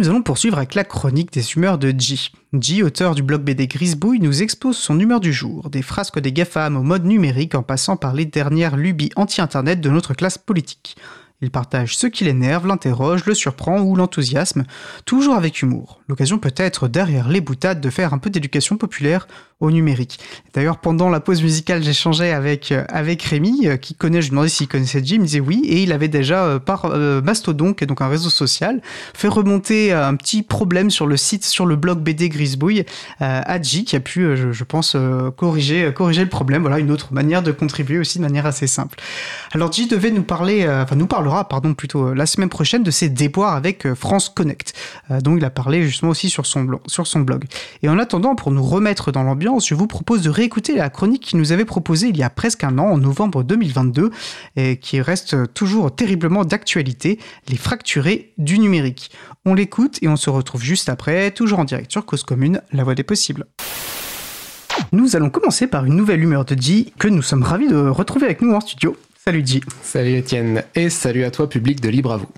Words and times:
nous 0.00 0.08
allons 0.08 0.22
poursuivre 0.22 0.56
avec 0.56 0.74
la 0.74 0.84
chronique 0.84 1.30
des 1.30 1.52
humeurs 1.52 1.76
de 1.76 1.92
G. 1.96 2.30
G, 2.58 2.82
auteur 2.82 3.14
du 3.14 3.22
blog 3.22 3.42
BD 3.42 3.66
Grisbouille, 3.66 4.18
nous 4.18 4.42
expose 4.42 4.78
son 4.78 4.98
humeur 4.98 5.20
du 5.20 5.30
jour, 5.30 5.68
des 5.68 5.82
frasques 5.82 6.18
des 6.18 6.32
GAFAM 6.32 6.74
au 6.78 6.82
mode 6.82 7.04
numérique 7.04 7.54
en 7.54 7.62
passant 7.62 7.98
par 7.98 8.14
les 8.14 8.24
dernières 8.24 8.78
lubies 8.78 9.10
anti-internet 9.16 9.78
de 9.82 9.90
notre 9.90 10.14
classe 10.14 10.38
politique. 10.38 10.96
Il 11.42 11.50
partage 11.50 11.96
ce 11.96 12.06
qui 12.06 12.24
l'énerve, 12.24 12.66
l'interroge, 12.66 13.24
le 13.24 13.32
surprend 13.32 13.80
ou 13.80 13.96
l'enthousiasme, 13.96 14.64
toujours 15.06 15.36
avec 15.36 15.62
humour. 15.62 16.00
L'occasion 16.06 16.38
peut 16.38 16.52
être, 16.54 16.86
derrière 16.86 17.30
les 17.30 17.40
boutades, 17.40 17.80
de 17.80 17.88
faire 17.88 18.12
un 18.12 18.18
peu 18.18 18.28
d'éducation 18.28 18.76
populaire 18.76 19.26
au 19.60 19.70
numérique. 19.70 20.18
D'ailleurs, 20.54 20.78
pendant 20.78 21.10
la 21.10 21.20
pause 21.20 21.42
musicale, 21.42 21.82
j'échangeais 21.82 22.32
avec, 22.32 22.72
euh, 22.72 22.84
avec 22.88 23.22
Rémi, 23.22 23.66
euh, 23.66 23.76
qui 23.76 23.94
connaît, 23.94 24.22
je 24.22 24.28
lui 24.28 24.30
demandais 24.30 24.48
s'il 24.48 24.68
connaissait 24.68 25.02
Jim, 25.04 25.16
il 25.16 25.20
me 25.20 25.26
disait 25.26 25.40
oui, 25.40 25.62
et 25.66 25.82
il 25.82 25.92
avait 25.92 26.08
déjà, 26.08 26.44
euh, 26.44 26.58
par 26.58 26.88
Mastodon, 27.22 27.74
qui 27.74 27.84
est 27.84 27.86
donc 27.86 28.00
un 28.00 28.08
réseau 28.08 28.30
social, 28.30 28.80
fait 29.14 29.28
remonter 29.28 29.92
un 29.92 30.16
petit 30.16 30.42
problème 30.42 30.90
sur 30.90 31.06
le 31.06 31.16
site, 31.16 31.44
sur 31.44 31.66
le 31.66 31.76
blog 31.76 32.00
BD 32.00 32.28
Grisbouille, 32.28 32.84
à 33.20 33.60
J, 33.60 33.84
qui 33.84 33.96
a 33.96 34.00
pu, 34.00 34.36
je, 34.36 34.64
pense, 34.64 34.96
corriger, 35.36 35.92
corriger 35.94 36.22
le 36.22 36.28
problème. 36.28 36.62
Voilà, 36.62 36.78
une 36.78 36.90
autre 36.90 37.12
manière 37.12 37.42
de 37.42 37.52
contribuer 37.52 37.98
aussi 37.98 38.18
de 38.18 38.22
manière 38.22 38.46
assez 38.46 38.66
simple. 38.66 38.98
Alors, 39.52 39.72
J 39.72 39.86
devait 39.86 40.10
nous 40.10 40.22
parler, 40.22 40.66
enfin, 40.68 40.96
nous 40.96 41.06
pardon, 41.48 41.74
plutôt 41.74 42.14
la 42.14 42.26
semaine 42.26 42.48
prochaine 42.48 42.82
de 42.82 42.90
ses 42.90 43.08
déboires 43.08 43.54
avec 43.54 43.94
France 43.94 44.28
Connect, 44.28 44.74
dont 45.22 45.36
il 45.36 45.44
a 45.44 45.50
parlé 45.50 45.82
justement 45.82 46.10
aussi 46.10 46.30
sur 46.30 46.46
son, 46.46 47.20
blog. 47.20 47.44
Et 47.82 47.88
en 47.88 47.98
attendant, 47.98 48.34
pour 48.34 48.50
nous 48.50 48.62
remettre 48.62 49.12
dans 49.12 49.22
l'ambiance, 49.22 49.68
je 49.68 49.74
vous 49.74 49.86
propose 49.86 50.22
de 50.22 50.30
réécouter 50.30 50.74
la 50.74 50.90
chronique 50.90 51.22
qu'il 51.22 51.38
nous 51.38 51.52
avait 51.52 51.64
proposée 51.64 52.08
il 52.08 52.16
y 52.16 52.22
a 52.22 52.30
presque 52.30 52.64
un 52.64 52.78
an, 52.78 52.86
en 52.86 52.98
novembre 52.98 53.42
2022, 53.42 54.10
et 54.56 54.76
qui 54.78 55.00
reste 55.00 55.52
toujours 55.54 55.94
terriblement 55.94 56.44
d'actualité, 56.44 57.18
les 57.48 57.56
fracturés 57.56 58.32
du 58.38 58.58
numérique. 58.58 59.10
On 59.44 59.54
l'écoute 59.54 59.98
et 60.02 60.08
on 60.08 60.16
se 60.16 60.30
retrouve 60.30 60.62
juste 60.62 60.88
après, 60.88 61.30
toujours 61.30 61.58
en 61.58 61.64
direct 61.64 61.90
sur 61.90 62.04
Cause 62.04 62.22
Commune, 62.22 62.60
la 62.72 62.84
voix 62.84 62.94
des 62.94 63.04
possibles. 63.04 63.46
Nous 64.92 65.14
allons 65.14 65.30
commencer 65.30 65.66
par 65.66 65.84
une 65.84 65.94
nouvelle 65.94 66.22
humeur 66.22 66.44
de 66.44 66.60
G 66.60 66.92
que 66.98 67.08
nous 67.08 67.22
sommes 67.22 67.42
ravis 67.42 67.68
de 67.68 67.76
retrouver 67.76 68.26
avec 68.26 68.42
nous 68.42 68.52
en 68.52 68.60
studio. 68.60 68.96
Salut 69.22 69.42
G. 69.44 69.60
Salut 69.82 70.14
Étienne 70.16 70.64
et 70.74 70.88
salut 70.88 71.24
à 71.24 71.30
toi 71.30 71.46
public 71.46 71.82
de 71.82 71.90
Libre 71.90 72.12
à 72.12 72.16
vous. 72.16 72.28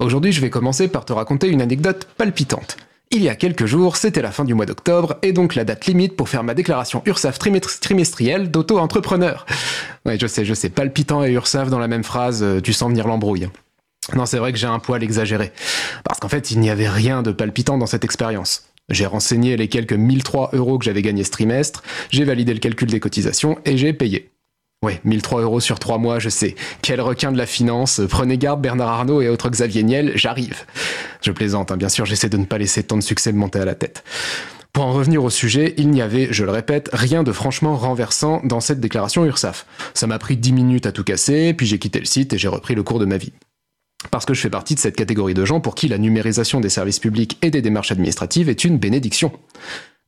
Aujourd'hui 0.00 0.32
je 0.32 0.40
vais 0.40 0.50
commencer 0.50 0.88
par 0.88 1.04
te 1.04 1.12
raconter 1.12 1.46
une 1.46 1.62
anecdote 1.62 2.08
palpitante. 2.16 2.76
Il 3.12 3.22
y 3.22 3.28
a 3.28 3.36
quelques 3.36 3.66
jours, 3.66 3.96
c'était 3.96 4.20
la 4.20 4.32
fin 4.32 4.44
du 4.44 4.52
mois 4.52 4.66
d'octobre, 4.66 5.14
et 5.22 5.32
donc 5.32 5.54
la 5.54 5.64
date 5.64 5.86
limite 5.86 6.16
pour 6.16 6.28
faire 6.28 6.42
ma 6.42 6.54
déclaration 6.54 7.04
URSAF 7.06 7.38
trimestrielle 7.38 8.50
d'auto-entrepreneur. 8.50 9.46
Ouais, 10.06 10.18
je 10.20 10.26
sais, 10.26 10.44
je 10.44 10.54
sais, 10.54 10.70
palpitant 10.70 11.22
et 11.22 11.30
URSAF 11.30 11.70
dans 11.70 11.78
la 11.78 11.86
même 11.86 12.02
phrase, 12.02 12.42
euh, 12.42 12.60
tu 12.60 12.72
sens 12.72 12.88
venir 12.88 13.06
l'embrouille. 13.06 13.48
Non, 14.16 14.26
c'est 14.26 14.38
vrai 14.38 14.52
que 14.52 14.58
j'ai 14.58 14.66
un 14.66 14.80
poil 14.80 15.04
exagéré. 15.04 15.52
Parce 16.02 16.18
qu'en 16.18 16.28
fait, 16.28 16.50
il 16.50 16.58
n'y 16.58 16.70
avait 16.70 16.88
rien 16.88 17.22
de 17.22 17.30
palpitant 17.30 17.78
dans 17.78 17.86
cette 17.86 18.04
expérience. 18.04 18.64
J'ai 18.88 19.06
renseigné 19.06 19.56
les 19.56 19.68
quelques 19.68 19.92
1003 19.92 20.50
euros 20.54 20.78
que 20.78 20.84
j'avais 20.84 21.02
gagnés 21.02 21.22
ce 21.22 21.30
trimestre, 21.30 21.84
j'ai 22.10 22.24
validé 22.24 22.54
le 22.54 22.58
calcul 22.58 22.88
des 22.88 22.98
cotisations 22.98 23.58
et 23.64 23.78
j'ai 23.78 23.92
payé. 23.92 24.32
Ouais, 24.84 25.00
1003 25.04 25.42
euros 25.42 25.58
sur 25.58 25.80
3 25.80 25.98
mois, 25.98 26.20
je 26.20 26.28
sais. 26.28 26.54
Quel 26.82 27.00
requin 27.00 27.32
de 27.32 27.38
la 27.38 27.46
finance. 27.46 28.00
Prenez 28.08 28.38
garde, 28.38 28.62
Bernard 28.62 28.90
Arnault 28.90 29.20
et 29.20 29.28
autres 29.28 29.50
Xavier 29.50 29.82
Niel, 29.82 30.12
j'arrive. 30.14 30.64
Je 31.20 31.32
plaisante, 31.32 31.72
hein, 31.72 31.76
bien 31.76 31.88
sûr, 31.88 32.06
j'essaie 32.06 32.28
de 32.28 32.36
ne 32.36 32.44
pas 32.44 32.58
laisser 32.58 32.84
tant 32.84 32.96
de 32.96 33.02
succès 33.02 33.32
me 33.32 33.38
monter 33.38 33.58
à 33.58 33.64
la 33.64 33.74
tête. 33.74 34.04
Pour 34.72 34.84
en 34.84 34.92
revenir 34.92 35.24
au 35.24 35.30
sujet, 35.30 35.74
il 35.78 35.90
n'y 35.90 36.00
avait, 36.00 36.28
je 36.30 36.44
le 36.44 36.52
répète, 36.52 36.90
rien 36.92 37.24
de 37.24 37.32
franchement 37.32 37.76
renversant 37.76 38.40
dans 38.44 38.60
cette 38.60 38.78
déclaration 38.78 39.24
URSAF. 39.24 39.66
Ça 39.94 40.06
m'a 40.06 40.20
pris 40.20 40.36
10 40.36 40.52
minutes 40.52 40.86
à 40.86 40.92
tout 40.92 41.02
casser, 41.02 41.54
puis 41.54 41.66
j'ai 41.66 41.80
quitté 41.80 41.98
le 41.98 42.06
site 42.06 42.32
et 42.32 42.38
j'ai 42.38 42.46
repris 42.46 42.76
le 42.76 42.84
cours 42.84 43.00
de 43.00 43.04
ma 43.04 43.16
vie. 43.16 43.32
Parce 44.12 44.26
que 44.26 44.34
je 44.34 44.40
fais 44.40 44.50
partie 44.50 44.76
de 44.76 44.80
cette 44.80 44.94
catégorie 44.94 45.34
de 45.34 45.44
gens 45.44 45.60
pour 45.60 45.74
qui 45.74 45.88
la 45.88 45.98
numérisation 45.98 46.60
des 46.60 46.68
services 46.68 47.00
publics 47.00 47.36
et 47.42 47.50
des 47.50 47.62
démarches 47.62 47.90
administratives 47.90 48.48
est 48.48 48.62
une 48.62 48.78
bénédiction. 48.78 49.32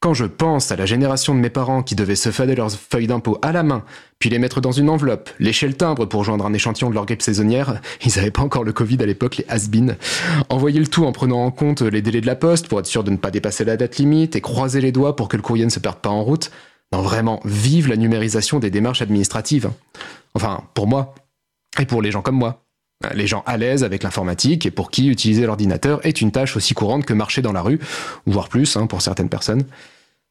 Quand 0.03 0.15
je 0.15 0.25
pense 0.25 0.73
à 0.73 0.77
la 0.77 0.87
génération 0.87 1.34
de 1.34 1.41
mes 1.41 1.51
parents 1.51 1.83
qui 1.83 1.95
devaient 1.95 2.17
se 2.17 2.31
fader 2.31 2.55
leurs 2.55 2.73
feuilles 2.73 3.06
d'impôt 3.06 3.39
à 3.43 3.53
la 3.53 3.62
main, 3.62 3.84
puis 4.19 4.31
les 4.31 4.39
mettre 4.39 4.62
dans 4.62 4.73
une 4.73 4.89
enveloppe, 4.89 5.29
lécher 5.39 5.69
le 5.69 5.74
timbre 5.74 6.07
pour 6.07 6.24
joindre 6.24 6.47
un 6.47 6.55
échantillon 6.55 6.89
de 6.89 6.95
leur 6.95 7.05
grippe 7.05 7.20
saisonnière, 7.20 7.83
ils 8.07 8.17
n'avaient 8.17 8.30
pas 8.30 8.41
encore 8.41 8.64
le 8.64 8.73
Covid 8.73 8.97
à 9.02 9.05
l'époque, 9.05 9.36
les 9.36 9.45
has 9.51 9.69
envoyer 10.48 10.80
le 10.80 10.86
tout 10.86 11.05
en 11.05 11.13
prenant 11.13 11.45
en 11.45 11.51
compte 11.51 11.83
les 11.83 12.01
délais 12.01 12.23
de 12.23 12.27
la 12.27 12.35
poste 12.35 12.67
pour 12.69 12.80
être 12.80 12.86
sûr 12.86 13.05
de 13.05 13.11
ne 13.11 13.19
pas 13.19 13.30
dépasser 13.30 13.67
la 13.67 13.77
date 13.77 13.98
limite 13.98 14.36
et 14.36 14.41
croiser 14.41 14.80
les 14.80 14.91
doigts 14.91 15.17
pour 15.17 15.29
que 15.29 15.36
le 15.36 15.42
courrier 15.42 15.67
ne 15.67 15.70
se 15.70 15.80
perde 15.80 15.98
pas 15.98 16.08
en 16.08 16.24
route. 16.24 16.51
Non, 16.92 17.03
vraiment, 17.03 17.41
vive 17.45 17.86
la 17.86 17.97
numérisation 17.97 18.58
des 18.58 18.70
démarches 18.70 19.03
administratives. 19.03 19.70
Enfin, 20.33 20.64
pour 20.73 20.86
moi, 20.86 21.14
et 21.79 21.85
pour 21.85 22.01
les 22.01 22.11
gens 22.11 22.23
comme 22.23 22.36
moi. 22.36 22.64
Les 23.14 23.27
gens 23.27 23.42
à 23.47 23.57
l'aise 23.57 23.85
avec 23.85 24.03
l'informatique 24.03 24.64
et 24.64 24.70
pour 24.70 24.91
qui 24.91 25.08
utiliser 25.08 25.47
l'ordinateur 25.47 26.05
est 26.07 26.20
une 26.20 26.33
tâche 26.33 26.57
aussi 26.57 26.74
courante 26.74 27.07
que 27.07 27.14
marcher 27.14 27.42
dans 27.42 27.53
la 27.53 27.63
rue, 27.63 27.80
voire 28.27 28.48
plus 28.48 28.77
hein, 28.77 28.86
pour 28.86 29.03
certaines 29.03 29.29
personnes. 29.30 29.64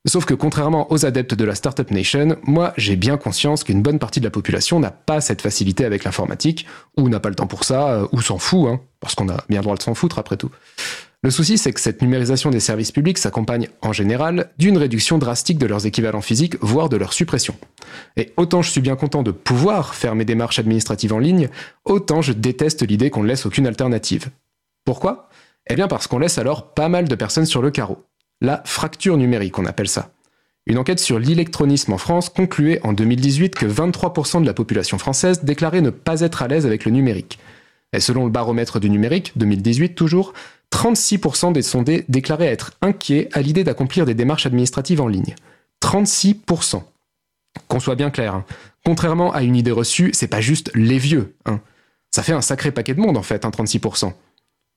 Sauf 0.07 0.23
que 0.23 0.33
contrairement 0.33 0.91
aux 0.93 1.05
adeptes 1.05 1.33
de 1.33 1.43
la 1.43 1.55
Startup 1.55 1.89
Nation, 1.91 2.37
moi 2.43 2.73
j'ai 2.77 2.95
bien 2.95 3.17
conscience 3.17 3.65
qu'une 3.65 3.81
bonne 3.81 3.99
partie 3.99 4.21
de 4.21 4.25
la 4.25 4.31
population 4.31 4.79
n'a 4.79 4.91
pas 4.91 5.19
cette 5.19 5.41
facilité 5.41 5.83
avec 5.83 6.05
l'informatique, 6.05 6.65
ou 6.95 7.09
n'a 7.09 7.19
pas 7.19 7.27
le 7.27 7.35
temps 7.35 7.47
pour 7.47 7.65
ça, 7.65 7.89
euh, 7.89 8.07
ou 8.13 8.21
s'en 8.21 8.37
fout, 8.37 8.69
hein, 8.69 8.79
parce 9.01 9.13
qu'on 9.13 9.27
a 9.27 9.43
bien 9.49 9.59
droit 9.59 9.75
de 9.75 9.81
s'en 9.81 9.95
foutre 9.95 10.17
après 10.17 10.37
tout. 10.37 10.51
Le 11.21 11.31
souci, 11.31 11.57
c'est 11.57 11.73
que 11.73 11.81
cette 11.81 12.01
numérisation 12.01 12.49
des 12.49 12.61
services 12.61 12.93
publics 12.93 13.17
s'accompagne 13.17 13.67
en 13.81 13.91
général 13.91 14.51
d'une 14.57 14.77
réduction 14.77 15.17
drastique 15.17 15.57
de 15.57 15.65
leurs 15.65 15.85
équivalents 15.85 16.21
physiques, 16.21 16.55
voire 16.61 16.87
de 16.87 16.95
leur 16.95 17.11
suppression. 17.11 17.55
Et 18.15 18.31
autant 18.37 18.61
je 18.61 18.71
suis 18.71 18.79
bien 18.79 18.95
content 18.95 19.21
de 19.21 19.31
pouvoir 19.31 19.95
faire 19.95 20.15
mes 20.15 20.23
démarches 20.23 20.59
administratives 20.59 21.11
en 21.11 21.19
ligne, 21.19 21.49
autant 21.83 22.21
je 22.21 22.31
déteste 22.31 22.87
l'idée 22.87 23.09
qu'on 23.09 23.23
ne 23.23 23.27
laisse 23.27 23.45
aucune 23.45 23.67
alternative. 23.67 24.29
Pourquoi? 24.85 25.27
Eh 25.69 25.75
bien 25.75 25.89
parce 25.89 26.07
qu'on 26.07 26.19
laisse 26.19 26.37
alors 26.37 26.73
pas 26.73 26.87
mal 26.87 27.09
de 27.09 27.15
personnes 27.15 27.45
sur 27.45 27.61
le 27.61 27.69
carreau. 27.69 27.97
La 28.41 28.61
fracture 28.65 29.17
numérique, 29.17 29.59
on 29.59 29.65
appelle 29.65 29.89
ça. 29.89 30.11
Une 30.65 30.77
enquête 30.77 30.99
sur 30.99 31.19
l'électronisme 31.19 31.93
en 31.93 31.97
France 31.97 32.29
concluait 32.29 32.79
en 32.83 32.93
2018 32.93 33.55
que 33.55 33.65
23% 33.65 34.41
de 34.41 34.45
la 34.45 34.53
population 34.53 34.97
française 34.97 35.43
déclarait 35.43 35.81
ne 35.81 35.89
pas 35.89 36.21
être 36.21 36.41
à 36.41 36.47
l'aise 36.47 36.65
avec 36.65 36.85
le 36.85 36.91
numérique. 36.91 37.39
Et 37.91 37.99
selon 37.99 38.25
le 38.25 38.31
baromètre 38.31 38.79
du 38.79 38.89
numérique, 38.89 39.33
2018 39.35 39.95
toujours, 39.95 40.33
36% 40.71 41.53
des 41.53 41.63
sondés 41.63 42.05
déclaraient 42.07 42.45
être 42.45 42.73
inquiets 42.81 43.29
à 43.33 43.41
l'idée 43.41 43.63
d'accomplir 43.63 44.05
des 44.05 44.13
démarches 44.13 44.45
administratives 44.45 45.01
en 45.01 45.07
ligne. 45.07 45.35
36%. 45.81 46.83
Qu'on 47.67 47.79
soit 47.79 47.95
bien 47.95 48.11
clair, 48.11 48.35
hein. 48.35 48.45
contrairement 48.85 49.33
à 49.33 49.41
une 49.41 49.55
idée 49.55 49.71
reçue, 49.71 50.11
c'est 50.13 50.27
pas 50.27 50.39
juste 50.39 50.71
les 50.75 50.99
vieux. 50.99 51.35
Hein. 51.45 51.59
Ça 52.11 52.23
fait 52.23 52.33
un 52.33 52.41
sacré 52.41 52.71
paquet 52.71 52.93
de 52.93 53.01
monde 53.01 53.17
en 53.17 53.23
fait, 53.23 53.43
36%. 53.43 54.13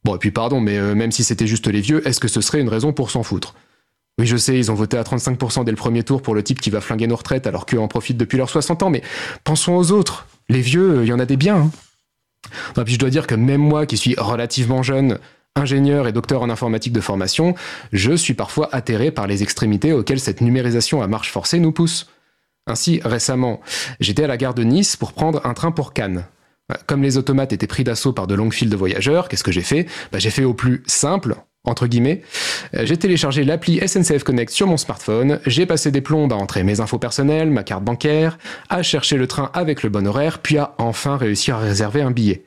Hein, 0.03 0.11
bon, 0.11 0.17
et 0.17 0.19
puis 0.19 0.31
pardon, 0.31 0.61
mais 0.61 0.79
euh, 0.79 0.95
même 0.95 1.13
si 1.13 1.25
c'était 1.25 1.47
juste 1.47 1.67
les 1.67 1.81
vieux, 1.81 2.07
est-ce 2.07 2.21
que 2.21 2.29
ce 2.29 2.41
serait 2.41 2.61
une 2.61 2.69
raison 2.69 2.93
pour 2.93 3.11
s'en 3.11 3.23
foutre? 3.23 3.55
Oui, 4.19 4.27
je 4.27 4.37
sais, 4.37 4.59
ils 4.59 4.71
ont 4.71 4.75
voté 4.75 4.99
à 4.99 5.03
35% 5.03 5.65
dès 5.65 5.71
le 5.71 5.77
premier 5.77 6.03
tour 6.03 6.21
pour 6.21 6.35
le 6.35 6.43
type 6.43 6.61
qui 6.61 6.71
va 6.71 6.81
flinguer 6.81 7.07
nos 7.07 7.17
retraites 7.17 7.47
alors 7.47 7.65
qu'eux 7.65 7.79
en 7.79 7.89
profitent 7.89 8.19
depuis 8.19 8.37
leurs 8.37 8.51
60 8.51 8.83
ans, 8.83 8.91
mais 8.91 9.03
pensons 9.45 9.75
aux 9.75 9.91
autres. 9.91 10.27
Les 10.49 10.61
vieux, 10.61 11.03
il 11.03 11.09
y 11.09 11.13
en 11.13 11.19
a 11.19 11.25
des 11.25 11.37
biens. 11.37 11.71
Et 12.77 12.85
puis 12.85 12.95
je 12.95 12.99
dois 12.99 13.11
dire 13.11 13.27
que 13.27 13.35
même 13.35 13.61
moi 13.61 13.87
qui 13.87 13.97
suis 13.97 14.15
relativement 14.19 14.83
jeune, 14.83 15.19
ingénieur 15.55 16.09
et 16.09 16.13
docteur 16.13 16.43
en 16.43 16.51
informatique 16.51 16.93
de 16.93 17.01
formation, 17.01 17.55
je 17.93 18.13
suis 18.13 18.35
parfois 18.35 18.69
atterré 18.73 19.11
par 19.11 19.27
les 19.27 19.43
extrémités 19.43 19.93
auxquelles 19.93 20.21
cette 20.21 20.41
numérisation 20.41 21.03
à 21.03 21.07
marche 21.07 21.31
forcée 21.31 21.59
nous 21.59 21.73
pousse. 21.73 22.11
Ainsi, 22.67 23.01
récemment, 23.05 23.61
j'étais 23.99 24.25
à 24.25 24.29
la 24.29 24.37
gare 24.37 24.55
de 24.55 24.63
Nice 24.63 24.97
pour 24.97 25.13
prendre 25.13 25.45
un 25.45 25.55
train 25.55 25.73
pour 25.73 25.93
Cannes. 25.93 26.27
Comme 26.87 27.03
les 27.03 27.19
automates 27.19 27.53
étaient 27.53 27.67
pris 27.67 27.85
d'assaut 27.85 28.13
par 28.13 28.27
de 28.27 28.35
longues 28.35 28.53
files 28.53 28.71
de 28.71 28.77
voyageurs, 28.77 29.29
qu'est-ce 29.29 29.45
que 29.45 29.53
j'ai 29.53 29.63
fait? 29.63 29.87
Bah, 30.11 30.19
J'ai 30.19 30.31
fait 30.31 30.45
au 30.45 30.55
plus 30.55 30.83
simple, 30.87 31.37
entre 31.65 31.87
guillemets. 31.87 32.23
J'ai 32.73 32.97
téléchargé 32.97 33.45
l'appli 33.45 33.87
SNCF 33.87 34.25
Connect 34.25 34.51
sur 34.51 34.67
mon 34.67 34.77
smartphone, 34.77 35.41
j'ai 35.47 35.67
passé 35.67 35.91
des 35.91 36.01
plombes 36.01 36.33
à 36.33 36.37
entrer 36.37 36.63
mes 36.65 36.81
infos 36.81 36.99
personnelles, 36.99 37.51
ma 37.51 37.63
carte 37.63 37.85
bancaire, 37.85 38.39
à 38.69 38.83
chercher 38.83 39.17
le 39.17 39.27
train 39.27 39.51
avec 39.55 39.83
le 39.83 39.91
bon 39.91 40.07
horaire, 40.07 40.41
puis 40.41 40.59
à 40.59 40.75
enfin 40.79 41.17
réussir 41.17 41.57
à 41.57 41.61
réserver 41.61 42.03
un 42.03 42.11
billet. 42.11 42.45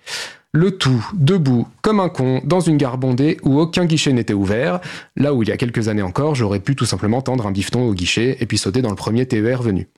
Le 0.52 0.78
tout 0.78 1.06
debout 1.14 1.68
comme 1.82 2.00
un 2.00 2.08
con 2.08 2.42
dans 2.46 2.62
une 2.62 2.78
gare 2.78 2.98
bondée 2.98 3.38
où 3.44 3.60
aucun 3.60 3.86
guichet 3.86 4.14
n'était 4.14 4.34
ouvert, 4.34 4.80
là 5.18 5.34
où 5.34 5.44
il 5.44 5.50
y 5.50 5.52
a 5.52 5.58
quelques 5.58 5.90
années 5.90 6.02
encore 6.02 6.34
j'aurais 6.34 6.62
pu 6.62 6.78
tout 6.78 6.86
simplement 6.86 7.22
tendre 7.22 7.46
un 7.46 7.52
bifton 7.52 7.82
au 7.82 7.94
guichet 7.94 8.38
et 8.40 8.46
puis 8.46 8.58
sauter 8.58 8.82
dans 8.82 8.90
le 8.90 8.96
premier 8.96 9.26
TER 9.26 9.62
venu. 9.62 9.90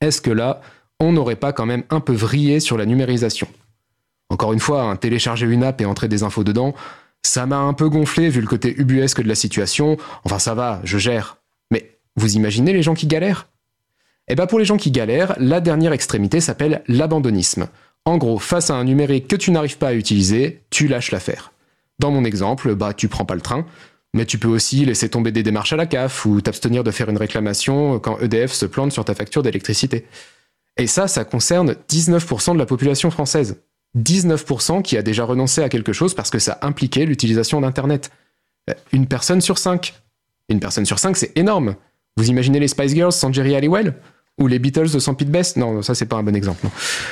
Est-ce 0.00 0.22
que 0.22 0.30
là, 0.30 0.62
on 1.00 1.12
n'aurait 1.12 1.36
pas 1.36 1.52
quand 1.52 1.66
même 1.66 1.84
un 1.90 2.00
peu 2.00 2.12
vrillé 2.12 2.60
sur 2.60 2.78
la 2.78 2.86
numérisation 2.86 3.48
Encore 4.30 4.52
une 4.52 4.60
fois, 4.60 4.82
hein, 4.82 4.96
télécharger 4.96 5.46
une 5.46 5.64
app 5.64 5.80
et 5.80 5.86
entrer 5.86 6.08
des 6.08 6.22
infos 6.22 6.44
dedans, 6.44 6.74
ça 7.22 7.46
m'a 7.46 7.58
un 7.58 7.72
peu 7.72 7.88
gonflé 7.88 8.28
vu 8.28 8.40
le 8.40 8.46
côté 8.46 8.74
ubuesque 8.76 9.22
de 9.22 9.28
la 9.28 9.34
situation, 9.34 9.96
enfin 10.24 10.38
ça 10.38 10.54
va, 10.54 10.80
je 10.84 10.98
gère. 10.98 11.38
Mais 11.70 11.98
vous 12.16 12.36
imaginez 12.36 12.72
les 12.72 12.82
gens 12.82 12.94
qui 12.94 13.06
galèrent? 13.06 13.48
Eh 14.28 14.34
bien 14.34 14.46
pour 14.46 14.58
les 14.58 14.64
gens 14.64 14.76
qui 14.76 14.90
galèrent, 14.90 15.34
la 15.38 15.60
dernière 15.60 15.92
extrémité 15.92 16.40
s'appelle 16.40 16.82
l'abandonnisme. 16.88 17.68
En 18.06 18.18
gros, 18.18 18.38
face 18.38 18.70
à 18.70 18.74
un 18.74 18.84
numérique 18.84 19.28
que 19.28 19.36
tu 19.36 19.50
n'arrives 19.50 19.78
pas 19.78 19.88
à 19.88 19.94
utiliser, 19.94 20.62
tu 20.70 20.88
lâches 20.88 21.10
l'affaire. 21.10 21.52
Dans 21.98 22.10
mon 22.10 22.24
exemple, 22.24 22.74
bah 22.74 22.92
tu 22.92 23.08
prends 23.08 23.24
pas 23.24 23.34
le 23.34 23.40
train, 23.40 23.66
mais 24.14 24.26
tu 24.26 24.38
peux 24.38 24.48
aussi 24.48 24.84
laisser 24.84 25.08
tomber 25.08 25.32
des 25.32 25.42
démarches 25.42 25.72
à 25.72 25.76
la 25.76 25.86
CAF 25.86 26.26
ou 26.26 26.40
t'abstenir 26.40 26.84
de 26.84 26.90
faire 26.90 27.08
une 27.08 27.16
réclamation 27.16 27.98
quand 27.98 28.18
EDF 28.20 28.52
se 28.52 28.66
plante 28.66 28.92
sur 28.92 29.04
ta 29.04 29.14
facture 29.14 29.42
d'électricité. 29.42 30.06
Et 30.76 30.86
ça, 30.86 31.08
ça 31.08 31.24
concerne 31.24 31.76
19% 31.88 32.54
de 32.54 32.58
la 32.58 32.66
population 32.66 33.10
française. 33.10 33.62
19% 33.96 34.82
qui 34.82 34.96
a 34.96 35.02
déjà 35.02 35.24
renoncé 35.24 35.62
à 35.62 35.68
quelque 35.68 35.92
chose 35.92 36.14
parce 36.14 36.30
que 36.30 36.38
ça 36.38 36.58
impliquait 36.62 37.06
l'utilisation 37.06 37.60
d'Internet. 37.60 38.10
Une 38.92 39.06
personne 39.06 39.40
sur 39.40 39.58
cinq. 39.58 39.94
Une 40.48 40.60
personne 40.60 40.84
sur 40.84 40.98
cinq, 40.98 41.16
c'est 41.16 41.36
énorme. 41.36 41.76
Vous 42.16 42.28
imaginez 42.28 42.60
les 42.60 42.68
Spice 42.68 42.94
Girls 42.94 43.12
sans 43.12 43.32
Jerry 43.32 43.54
Halliwell 43.54 43.94
Ou 44.40 44.46
les 44.46 44.58
Beatles 44.58 45.00
sans 45.00 45.14
Pete 45.14 45.30
Best? 45.30 45.56
Non, 45.56 45.82
ça 45.82 45.94
c'est 45.94 46.06
pas 46.06 46.16
un 46.16 46.22
bon 46.22 46.34
exemple. 46.34 46.66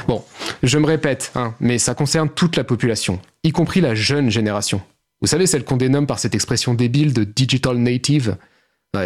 Bon, 0.08 0.25
je 0.62 0.79
me 0.79 0.87
répète, 0.87 1.32
hein, 1.35 1.55
mais 1.61 1.79
ça 1.79 1.94
concerne 1.94 2.29
toute 2.29 2.56
la 2.56 2.65
population, 2.65 3.20
y 3.44 3.53
compris 3.53 3.81
la 3.81 3.94
jeune 3.94 4.31
génération. 4.31 4.82
Vous 5.20 5.29
savez, 5.29 5.47
celle 5.47 5.65
qu'on 5.65 5.76
dénomme 5.76 6.06
par 6.08 6.19
cette 6.19 6.35
expression 6.35 6.75
débile 6.75 7.12
de 7.12 7.23
digital 7.23 7.76
native. 7.76 8.37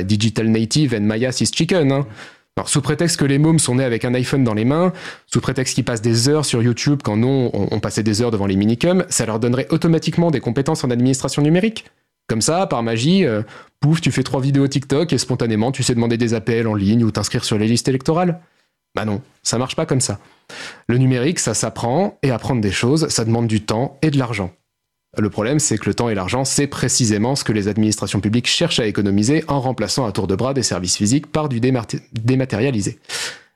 digital 0.04 0.48
native 0.48 0.94
and 0.94 1.02
Maya 1.02 1.30
is 1.30 1.50
chicken. 1.52 1.92
Hein. 1.92 2.06
Alors, 2.58 2.70
sous 2.70 2.80
prétexte 2.80 3.18
que 3.18 3.26
les 3.26 3.38
mômes 3.38 3.58
sont 3.58 3.74
nés 3.74 3.84
avec 3.84 4.06
un 4.06 4.14
iPhone 4.14 4.42
dans 4.42 4.54
les 4.54 4.64
mains, 4.64 4.94
sous 5.26 5.42
prétexte 5.42 5.74
qu'ils 5.74 5.84
passent 5.84 6.00
des 6.00 6.30
heures 6.30 6.46
sur 6.46 6.62
YouTube 6.62 7.00
quand 7.04 7.18
non, 7.18 7.50
on, 7.52 7.80
passait 7.80 8.02
des 8.02 8.22
heures 8.22 8.30
devant 8.30 8.46
les 8.46 8.56
minicums, 8.56 9.04
ça 9.10 9.26
leur 9.26 9.38
donnerait 9.38 9.66
automatiquement 9.70 10.30
des 10.30 10.40
compétences 10.40 10.82
en 10.82 10.90
administration 10.90 11.42
numérique. 11.42 11.84
Comme 12.28 12.40
ça, 12.40 12.66
par 12.66 12.82
magie, 12.82 13.26
euh, 13.26 13.42
pouf, 13.80 14.00
tu 14.00 14.10
fais 14.10 14.22
trois 14.22 14.40
vidéos 14.40 14.66
TikTok 14.66 15.12
et 15.12 15.18
spontanément 15.18 15.70
tu 15.70 15.82
sais 15.82 15.94
demander 15.94 16.16
des 16.16 16.32
appels 16.32 16.66
en 16.66 16.74
ligne 16.74 17.04
ou 17.04 17.10
t'inscrire 17.10 17.44
sur 17.44 17.58
les 17.58 17.68
listes 17.68 17.88
électorales. 17.88 18.40
Bah 18.94 19.04
non, 19.04 19.20
ça 19.42 19.58
marche 19.58 19.76
pas 19.76 19.84
comme 19.84 20.00
ça. 20.00 20.18
Le 20.88 20.96
numérique, 20.96 21.40
ça 21.40 21.52
s'apprend, 21.52 22.18
et 22.22 22.30
apprendre 22.30 22.62
des 22.62 22.72
choses, 22.72 23.08
ça 23.08 23.26
demande 23.26 23.48
du 23.48 23.60
temps 23.60 23.98
et 24.00 24.10
de 24.10 24.18
l'argent. 24.18 24.50
Le 25.18 25.30
problème, 25.30 25.58
c'est 25.58 25.78
que 25.78 25.86
le 25.86 25.94
temps 25.94 26.10
et 26.10 26.14
l'argent, 26.14 26.44
c'est 26.44 26.66
précisément 26.66 27.36
ce 27.36 27.44
que 27.44 27.52
les 27.52 27.68
administrations 27.68 28.20
publiques 28.20 28.46
cherchent 28.46 28.80
à 28.80 28.86
économiser 28.86 29.44
en 29.48 29.60
remplaçant 29.60 30.04
à 30.04 30.12
tour 30.12 30.26
de 30.26 30.34
bras 30.34 30.52
des 30.52 30.62
services 30.62 30.96
physiques 30.96 31.26
par 31.26 31.48
du 31.48 31.60
dématérialisé. 31.60 32.98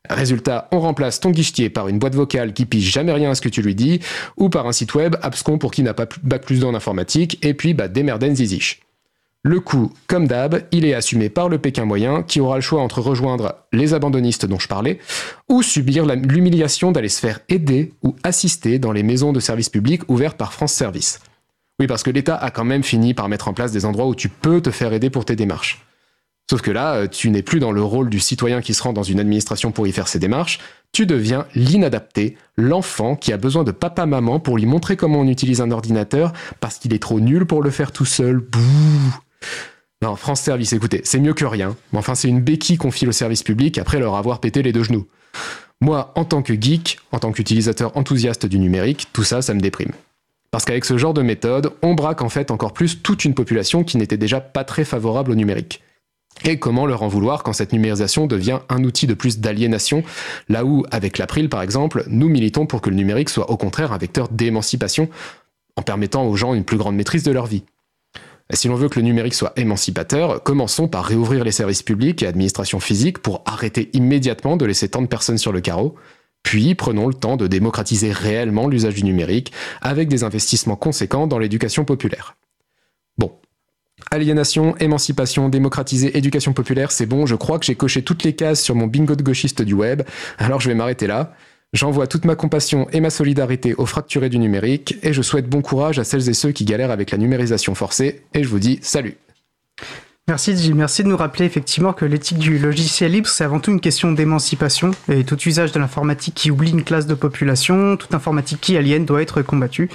Résultat, 0.09 0.69
on 0.73 0.81
remplace 0.81 1.21
ton 1.21 1.31
guichetier 1.31 1.69
par 1.69 1.89
une 1.89 1.99
boîte 1.99 2.15
vocale 2.15 2.55
qui 2.55 2.65
pige 2.65 2.91
jamais 2.91 3.13
rien 3.13 3.31
à 3.31 3.35
ce 3.35 3.43
que 3.43 3.51
tu 3.51 3.61
lui 3.61 3.75
dis, 3.75 4.01
ou 4.39 4.49
par 4.49 4.67
un 4.67 4.73
site 4.73 4.95
web 4.95 5.17
abscon 5.23 5.59
pour 5.59 5.71
qui 5.71 5.83
n'a 5.83 5.93
pas 5.93 6.07
bac 6.23 6.43
plus 6.43 6.65
en 6.65 6.75
informatique, 6.75 7.39
et 7.45 7.53
puis 7.53 7.75
bah 7.75 7.89
démerden 7.89 8.35
ziziche. 8.35 8.81
Le 9.43 9.61
coût, 9.61 9.93
comme 10.07 10.27
d'hab, 10.27 10.65
il 10.73 10.85
est 10.85 10.95
assumé 10.95 11.29
par 11.29 11.49
le 11.49 11.59
Pékin 11.59 11.85
moyen, 11.85 12.23
qui 12.23 12.41
aura 12.41 12.57
le 12.57 12.61
choix 12.63 12.83
entre 12.83 13.01
rejoindre 13.01 13.55
les 13.73 13.95
abandonnistes 13.95 14.47
dont 14.47 14.59
je 14.59 14.69
parlais, 14.69 14.99
ou 15.49 15.63
subir 15.63 16.05
l'humiliation 16.07 16.93
d'aller 16.93 17.09
se 17.09 17.21
faire 17.21 17.41
aider 17.49 17.93
ou 18.03 18.17
assister 18.23 18.79
dans 18.79 18.93
les 18.93 19.03
maisons 19.03 19.33
de 19.33 19.41
services 19.41 19.71
publics 19.71 20.03
ouvertes 20.09 20.37
par 20.37 20.53
France 20.53 20.73
Service. 20.73 21.21
Oui, 21.81 21.87
parce 21.87 22.03
que 22.03 22.11
l'État 22.11 22.37
a 22.37 22.51
quand 22.51 22.65
même 22.65 22.83
fini 22.83 23.15
par 23.15 23.31
mettre 23.31 23.49
en 23.49 23.55
place 23.55 23.73
des 23.73 23.87
endroits 23.87 24.07
où 24.07 24.15
tu 24.15 24.29
peux 24.29 24.61
te 24.61 24.71
faire 24.71 24.93
aider 24.93 25.09
pour 25.09 25.25
tes 25.25 25.35
démarches. 25.35 25.87
Sauf 26.51 26.61
que 26.61 26.71
là, 26.71 26.95
euh, 26.95 27.07
tu 27.07 27.31
n'es 27.31 27.43
plus 27.43 27.59
dans 27.59 27.73
le 27.73 27.83
rôle 27.83 28.11
du 28.11 28.21
citoyen 28.21 28.61
qui 28.61 28.75
se 28.75 28.83
rend 28.83 28.93
dans 28.93 29.03
une 29.03 29.19
administration 29.19 29.73
pour 29.73 29.87
y 29.87 29.93
faire 29.93 30.07
ses 30.07 30.19
démarches, 30.19 30.59
tu 30.93 31.07
deviens 31.07 31.47
l'inadapté, 31.55 32.37
l'enfant 32.57 33.17
qui 33.17 33.33
a 33.33 33.39
besoin 33.39 33.65
de 33.65 33.71
papa-maman 33.71 34.41
pour 34.41 34.59
lui 34.59 34.67
montrer 34.67 34.97
comment 34.97 35.21
on 35.21 35.27
utilise 35.27 35.63
un 35.63 35.71
ordinateur 35.71 36.35
parce 36.59 36.79
qu'il 36.79 36.93
est 36.93 37.03
trop 37.03 37.19
nul 37.19 37.47
pour 37.47 37.63
le 37.63 37.71
faire 37.71 37.93
tout 37.93 38.05
seul. 38.05 38.41
Bouh 38.41 38.61
Non, 40.03 40.17
France 40.17 40.43
Service, 40.43 40.75
écoutez, 40.75 41.01
c'est 41.05 41.21
mieux 41.21 41.35
que 41.35 41.47
rien, 41.47 41.77
mais 41.93 41.99
enfin 42.01 42.15
c'est 42.15 42.29
une 42.29 42.43
béquille 42.43 42.77
qu'on 42.77 42.91
file 42.91 43.09
au 43.09 43.13
service 43.13 43.43
public 43.43 43.79
après 43.79 44.01
leur 44.01 44.17
avoir 44.17 44.41
pété 44.41 44.63
les 44.63 44.73
deux 44.73 44.83
genoux. 44.83 45.07
Moi, 45.81 46.13
en 46.15 46.27
tant 46.27 46.43
que 46.43 46.53
geek, 46.61 46.99
en 47.11 47.21
tant 47.21 47.33
qu'utilisateur 47.33 47.97
enthousiaste 47.97 48.45
du 48.45 48.59
numérique, 48.59 49.07
tout 49.15 49.25
ça, 49.25 49.41
ça 49.41 49.55
me 49.55 49.61
déprime. 49.61 49.93
Parce 50.51 50.65
qu'avec 50.65 50.85
ce 50.85 50.99
genre 50.99 51.15
de 51.15 51.23
méthode, 51.23 51.73
on 51.83 51.95
braque 51.95 52.23
en 52.23 52.29
fait 52.29 52.51
encore 52.51 52.73
plus 52.73 53.03
toute 53.03 53.25
une 53.25 53.35
population 53.35 53.85
qui 53.85 53.97
n'était 53.97 54.17
déjà 54.17 54.41
pas 54.41 54.65
très 54.65 54.85
favorable 54.85 55.31
au 55.31 55.35
numérique. 55.35 55.83
Et 56.45 56.59
comment 56.59 56.87
leur 56.87 57.03
en 57.03 57.09
vouloir 57.09 57.43
quand 57.43 57.53
cette 57.53 57.73
numérisation 57.73 58.27
devient 58.27 58.61
un 58.69 58.83
outil 58.85 59.07
de 59.07 59.15
plus 59.15 59.39
d'aliénation, 59.39 60.03
là 60.49 60.65
où, 60.65 60.85
avec 60.91 61.19
l'April 61.19 61.49
par 61.49 61.63
exemple, 61.63 62.05
nous 62.09 62.29
militons 62.29 62.67
pour 62.67 62.81
que 62.81 62.91
le 62.91 62.97
numérique 62.97 63.29
soit 63.29 63.51
au 63.51 63.57
contraire 63.57 63.93
un 63.93 63.99
vecteur 63.99 64.29
d'émancipation, 64.29 65.09
en 65.77 65.83
permettant 65.83 66.27
aux 66.27 66.37
gens 66.37 66.55
une 66.55 66.65
plus 66.65 66.79
grande 66.79 66.97
maîtrise 66.97 67.23
de 67.23 67.33
leur 67.33 67.47
vie. 67.47 67.65
Si 68.53 68.67
l'on 68.67 68.75
veut 68.75 68.89
que 68.89 68.99
le 68.99 69.05
numérique 69.05 69.35
soit 69.35 69.53
émancipateur, 69.57 70.43
commençons 70.43 70.89
par 70.89 71.05
réouvrir 71.05 71.45
les 71.45 71.53
services 71.53 71.85
publics 71.85 72.23
et 72.23 72.27
administrations 72.27 72.81
physiques 72.81 73.19
pour 73.19 73.43
arrêter 73.47 73.91
immédiatement 73.93 74.57
de 74.57 74.65
laisser 74.65 74.89
tant 74.89 75.03
de 75.03 75.07
personnes 75.07 75.39
sur 75.39 75.53
le 75.53 75.61
carreau, 75.61 75.95
puis 76.43 76.75
prenons 76.75 77.07
le 77.07 77.15
temps 77.15 77.37
de 77.37 77.47
démocratiser 77.47 78.13
réellement 78.13 78.69
l'usage 78.69 78.95
du 78.95 79.05
numérique 79.05 79.53
avec 79.83 80.09
des 80.09 80.25
investissements 80.25 80.77
conséquents 80.77 81.27
dans 81.27 81.39
l'éducation 81.39 81.85
populaire. 81.85 82.37
Bon. 83.19 83.33
Aliénation, 84.11 84.77
émancipation, 84.79 85.49
démocratiser, 85.49 86.17
éducation 86.17 86.53
populaire, 86.53 86.91
c'est 86.91 87.07
bon, 87.07 87.27
je 87.27 87.35
crois 87.35 87.59
que 87.59 87.67
j'ai 87.67 87.75
coché 87.75 88.03
toutes 88.03 88.25
les 88.25 88.35
cases 88.35 88.63
sur 88.63 88.75
mon 88.75 88.87
bingo 88.87 89.15
de 89.15 89.23
gauchiste 89.23 89.63
du 89.63 89.75
web, 89.75 90.03
alors 90.39 90.61
je 90.61 90.69
vais 90.69 90.75
m'arrêter 90.75 91.07
là. 91.07 91.35
J'envoie 91.73 92.09
toute 92.09 92.25
ma 92.25 92.35
compassion 92.35 92.89
et 92.91 93.01
ma 93.01 93.11
solidarité 93.11 93.75
aux 93.75 93.87
fracturés 93.87 94.29
du 94.29 94.39
numérique, 94.39 94.97
et 95.03 95.13
je 95.13 95.23
souhaite 95.23 95.49
bon 95.49 95.63
courage 95.63 96.01
à 96.01 96.05
celles 96.05 96.29
et 96.29 96.35
ceux 96.35 96.51
qui 96.51 96.65
galèrent 96.65 96.91
avec 96.91 97.13
la 97.13 97.19
numérisation 97.19 97.75
forcée, 97.75 98.23
et 98.35 98.43
je 98.43 98.49
vous 98.49 98.59
dis 98.59 98.79
salut 98.83 99.19
Merci 100.31 100.57
Gilles, 100.57 100.77
merci 100.77 101.03
de 101.03 101.09
nous 101.09 101.17
rappeler 101.17 101.45
effectivement 101.45 101.93
que 101.93 102.05
l'éthique 102.05 102.39
du 102.39 102.57
logiciel 102.57 103.11
libre, 103.11 103.27
c'est 103.27 103.43
avant 103.43 103.59
tout 103.59 103.73
une 103.73 103.81
question 103.81 104.13
d'émancipation 104.13 104.93
et 105.09 105.25
tout 105.25 105.37
usage 105.37 105.73
de 105.73 105.81
l'informatique 105.81 106.37
qui 106.37 106.53
oublie 106.53 106.71
une 106.71 106.85
classe 106.85 107.09
de 107.09 107.15
population, 107.15 107.97
toute 107.97 108.15
informatique 108.15 108.61
qui 108.61 108.77
aliène 108.77 109.05
doit 109.05 109.23
être 109.23 109.43
combattue. 109.43 109.91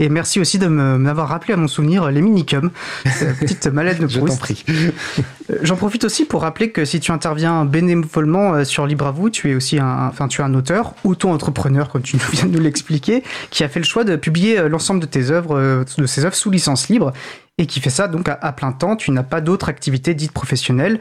Et 0.00 0.08
merci 0.08 0.40
aussi 0.40 0.58
de 0.58 0.66
m'avoir 0.66 1.28
rappelé 1.28 1.54
à 1.54 1.56
mon 1.56 1.68
souvenir 1.68 2.10
les 2.10 2.20
minicums, 2.20 2.72
petite 3.40 3.68
mallette 3.68 4.00
de 4.00 4.08
Proust. 4.08 4.34
Je 4.34 4.38
prie. 4.40 4.64
Euh, 4.68 5.58
j'en 5.62 5.76
profite 5.76 6.04
aussi 6.04 6.24
pour 6.24 6.42
rappeler 6.42 6.70
que 6.70 6.84
si 6.84 6.98
tu 6.98 7.12
interviens 7.12 7.64
bénévolement 7.64 8.54
euh, 8.54 8.64
sur 8.64 8.86
Libre 8.86 9.06
à 9.06 9.12
vous, 9.12 9.30
tu 9.30 9.52
es 9.52 9.54
aussi 9.54 9.78
un, 9.78 10.08
enfin, 10.08 10.26
tu 10.26 10.40
es 10.40 10.44
un 10.44 10.52
auteur, 10.52 10.94
auto-entrepreneur, 11.04 11.88
comme 11.88 12.02
tu 12.02 12.18
viens 12.32 12.46
de 12.46 12.50
nous 12.50 12.60
l'expliquer, 12.60 13.22
qui 13.50 13.62
a 13.62 13.68
fait 13.68 13.78
le 13.78 13.86
choix 13.86 14.02
de 14.02 14.16
publier 14.16 14.58
euh, 14.58 14.68
l'ensemble 14.68 15.00
de 15.00 15.06
tes 15.06 15.30
œuvres, 15.30 15.84
de 15.96 16.06
ses 16.06 16.24
œuvres 16.24 16.34
sous 16.34 16.50
licence 16.50 16.88
libre 16.88 17.12
et 17.58 17.66
qui 17.66 17.80
fait 17.80 17.90
ça 17.90 18.08
donc 18.08 18.28
à, 18.28 18.52
plein 18.52 18.72
temps. 18.72 18.96
Tu 18.96 19.10
n'as 19.10 19.22
pas 19.22 19.40
d'autre 19.40 19.68
activité 19.68 20.14
dite 20.14 20.32
professionnelle. 20.32 21.00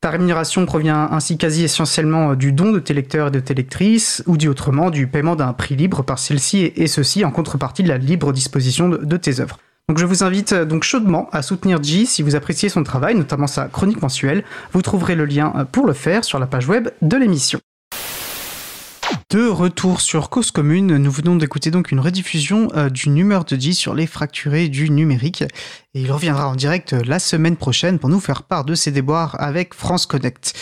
Ta 0.00 0.10
rémunération 0.10 0.66
provient 0.66 1.08
ainsi 1.12 1.38
quasi 1.38 1.62
essentiellement 1.62 2.34
du 2.34 2.52
don 2.52 2.72
de 2.72 2.80
tes 2.80 2.92
lecteurs 2.92 3.28
et 3.28 3.30
de 3.30 3.38
tes 3.38 3.54
lectrices, 3.54 4.24
ou 4.26 4.36
dit 4.36 4.48
autrement, 4.48 4.90
du 4.90 5.06
paiement 5.06 5.36
d'un 5.36 5.52
prix 5.52 5.76
libre 5.76 6.02
par 6.02 6.18
celle-ci, 6.18 6.72
et 6.74 6.88
ceci 6.88 7.24
en 7.24 7.30
contrepartie 7.30 7.84
de 7.84 7.88
la 7.88 7.98
libre 7.98 8.32
disposition 8.32 8.88
de, 8.88 9.16
tes 9.16 9.38
œuvres. 9.38 9.58
Donc 9.88 9.98
je 9.98 10.06
vous 10.06 10.24
invite 10.24 10.52
euh, 10.52 10.64
donc 10.64 10.82
chaudement 10.82 11.28
à 11.32 11.42
soutenir 11.42 11.82
G 11.82 12.06
si 12.06 12.22
vous 12.22 12.34
appréciez 12.34 12.68
son 12.68 12.82
travail, 12.82 13.14
notamment 13.14 13.46
sa 13.46 13.66
chronique 13.66 14.02
mensuelle. 14.02 14.42
Vous 14.72 14.82
trouverez 14.82 15.14
le 15.14 15.24
lien 15.24 15.52
euh, 15.56 15.64
pour 15.64 15.86
le 15.86 15.92
faire 15.92 16.24
sur 16.24 16.38
la 16.38 16.46
page 16.46 16.68
web 16.68 16.88
de 17.00 17.16
l'émission. 17.16 17.60
De 19.32 19.48
retour 19.48 20.02
sur 20.02 20.28
Cause 20.28 20.50
Commune, 20.50 20.98
nous 20.98 21.10
venons 21.10 21.36
d'écouter 21.36 21.70
donc 21.70 21.90
une 21.90 22.00
rediffusion 22.00 22.68
euh, 22.76 22.90
du 22.90 23.08
numéro 23.08 23.42
de 23.42 23.56
J 23.56 23.72
sur 23.72 23.94
les 23.94 24.06
fracturés 24.06 24.68
du 24.68 24.90
numérique. 24.90 25.40
Et 25.94 26.02
il 26.02 26.12
reviendra 26.12 26.50
en 26.50 26.54
direct 26.54 26.92
euh, 26.92 27.00
la 27.06 27.18
semaine 27.18 27.56
prochaine 27.56 27.98
pour 27.98 28.10
nous 28.10 28.20
faire 28.20 28.42
part 28.42 28.66
de 28.66 28.74
ses 28.74 28.90
déboires 28.90 29.40
avec 29.40 29.72
France 29.72 30.04
Connect. 30.04 30.52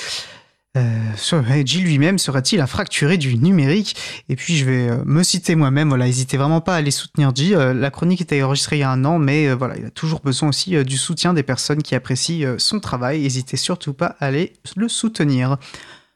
Euh, 0.77 1.65
J 1.67 1.81
lui-même 1.81 2.21
serait-il 2.21 2.61
un 2.61 2.69
fracturé 2.69 3.19
du 3.19 3.37
numérique? 3.39 3.97
Et 4.29 4.37
puis 4.37 4.57
je 4.57 4.65
vais 4.65 4.89
euh, 4.89 5.03
me 5.05 5.25
citer 5.25 5.57
moi-même, 5.57 5.89
voilà, 5.89 6.05
n'hésitez 6.05 6.37
vraiment 6.37 6.61
pas 6.61 6.75
à 6.75 6.77
aller 6.77 6.93
soutenir 6.93 7.35
J. 7.35 7.55
la 7.75 7.91
chronique 7.91 8.21
était 8.21 8.41
enregistrée 8.41 8.77
il 8.77 8.81
y 8.81 8.85
a 8.85 8.91
un 8.93 9.05
an, 9.05 9.19
mais 9.19 9.53
voilà, 9.53 9.79
il 9.79 9.85
a 9.85 9.91
toujours 9.91 10.21
besoin 10.21 10.51
aussi 10.51 10.85
du 10.85 10.97
soutien 10.97 11.35
des 11.35 11.43
personnes 11.43 11.83
qui 11.83 11.97
apprécient 11.97 12.55
son 12.59 12.79
travail. 12.79 13.23
N'hésitez 13.23 13.57
surtout 13.57 13.95
pas 13.95 14.15
à 14.21 14.27
aller 14.27 14.53
le 14.77 14.87
soutenir. 14.87 15.59